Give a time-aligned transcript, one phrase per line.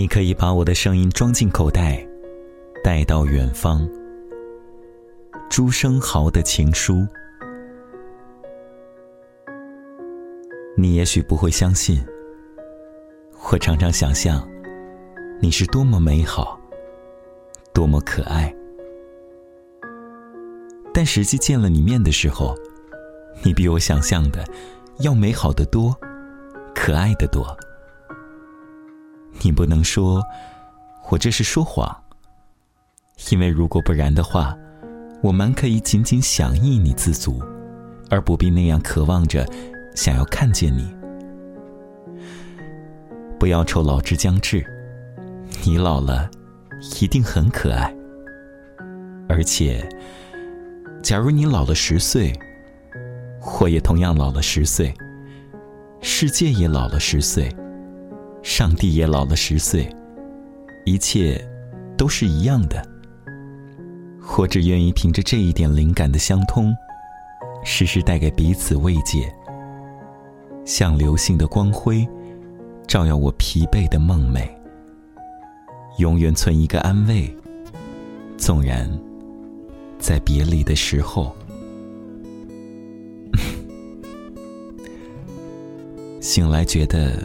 [0.00, 2.02] 你可以把我的声音装进口袋，
[2.82, 3.86] 带到远方。
[5.50, 7.06] 朱生豪的情书，
[10.74, 12.02] 你也许不会相信。
[13.50, 14.48] 我常常想象，
[15.38, 16.58] 你是多么美好，
[17.74, 18.56] 多么可爱。
[20.94, 22.56] 但实际见了你面的时候，
[23.42, 24.42] 你比我想象的
[25.00, 25.94] 要美好的多，
[26.74, 27.54] 可爱的多。
[29.42, 30.22] 你不能说，
[31.08, 32.04] 我这是说谎。
[33.30, 34.56] 因为如果不然的话，
[35.22, 37.42] 我蛮可以仅仅想意你自足，
[38.08, 39.46] 而不必那样渴望着
[39.94, 40.94] 想要看见你。
[43.38, 44.64] 不要愁老之将至，
[45.64, 46.30] 你老了
[47.00, 47.94] 一定很可爱。
[49.28, 49.86] 而且，
[51.02, 52.32] 假如你老了十岁，
[53.60, 54.94] 我也同样老了十岁，
[56.00, 57.54] 世界也老了十岁。
[58.50, 59.88] 上帝也老了十岁，
[60.84, 61.40] 一切
[61.96, 62.84] 都是一样的。
[64.20, 66.74] 或者愿意凭着这一点灵感的相通，
[67.64, 69.32] 时时带给彼此慰藉，
[70.64, 72.04] 像流星的光辉，
[72.88, 74.50] 照耀我疲惫的梦寐。
[75.98, 77.32] 永远存一个安慰，
[78.36, 78.90] 纵然
[79.96, 81.32] 在别离的时候，
[86.20, 87.24] 醒来觉得。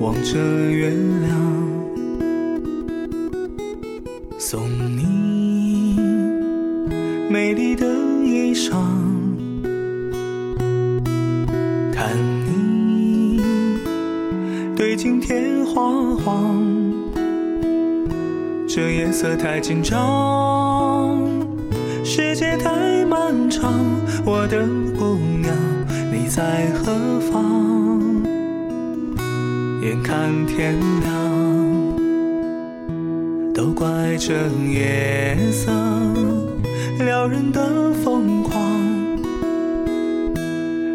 [0.00, 0.38] 望着
[0.70, 1.30] 月亮，
[4.38, 5.94] 送你
[7.28, 7.84] 美丽的
[8.24, 8.72] 衣裳，
[11.92, 12.16] 看
[12.46, 13.42] 你
[14.74, 16.64] 对镜贴花黄。
[18.66, 21.28] 这夜色太紧张，
[22.02, 23.70] 世界太漫长，
[24.24, 24.66] 我的
[24.98, 25.54] 姑娘，
[26.10, 27.89] 你在何方？
[29.82, 31.10] 眼看天亮，
[33.54, 34.34] 都怪这
[34.70, 35.72] 夜色
[36.98, 38.80] 撩人的疯狂，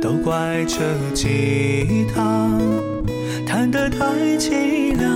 [0.00, 0.78] 都怪这
[1.12, 2.50] 吉他
[3.46, 4.06] 弹得太
[4.38, 5.10] 凄凉。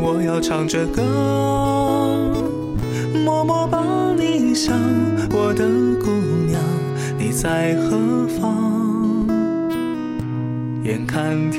[0.00, 1.02] 我要唱着歌，
[3.24, 3.82] 默默把
[4.16, 4.78] 你想，
[5.32, 5.47] 我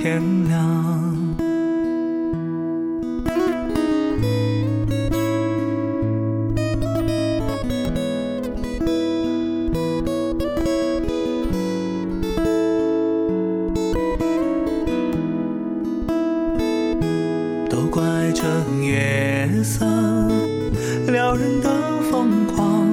[0.02, 0.58] 天亮，
[17.70, 18.02] 都怪
[18.34, 18.44] 这
[18.82, 19.86] 夜色
[21.08, 21.70] 撩人的
[22.10, 22.88] 疯狂，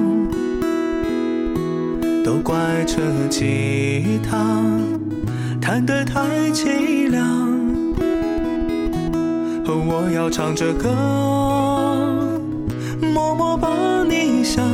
[2.25, 2.97] 都怪这
[3.29, 4.37] 吉他。
[5.59, 7.23] 弹得太轻凄凉，
[9.65, 10.89] 我要唱着歌，
[13.13, 14.65] 默默把你想，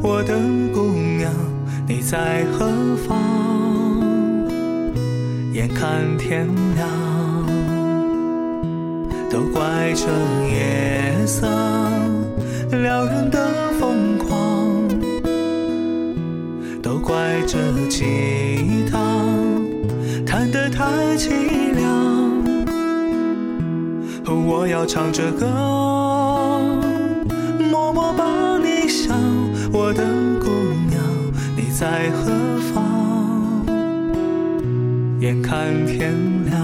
[0.00, 0.38] 我的
[0.72, 1.32] 姑娘，
[1.88, 2.68] 你在何
[3.08, 3.18] 方？
[5.52, 6.46] 眼看天
[6.76, 6.88] 亮，
[9.28, 10.06] 都怪这
[10.48, 11.48] 夜色
[12.70, 14.88] 撩人的疯狂，
[16.80, 17.58] 都怪这
[17.88, 18.04] 吉
[24.34, 25.46] 我要唱着歌，
[27.70, 29.16] 默默把你想，
[29.72, 30.04] 我的
[30.40, 30.48] 姑
[30.88, 31.02] 娘，
[31.56, 32.30] 你在何
[32.72, 32.84] 方？
[35.20, 36.14] 眼看天
[36.46, 36.60] 亮，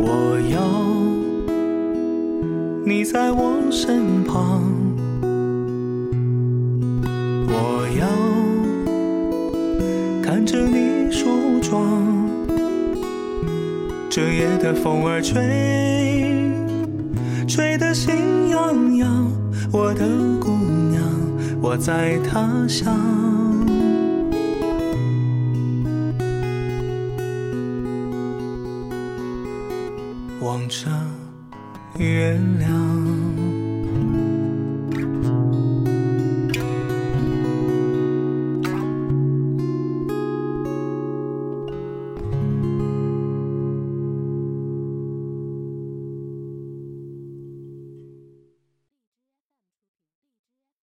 [0.00, 0.60] 我要
[2.86, 4.81] 你在我身旁。
[14.14, 15.40] 这夜的风儿吹，
[17.48, 19.32] 吹得心痒痒。
[19.72, 20.06] 我的
[20.38, 20.50] 姑
[20.90, 21.02] 娘，
[21.62, 22.94] 我在他乡，
[30.42, 30.90] 望着
[31.96, 33.01] 月亮。